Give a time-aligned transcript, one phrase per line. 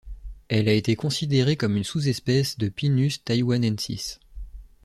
[0.47, 4.19] Elle a été considérée comme une sous-espèce de Pinus taiwanensis.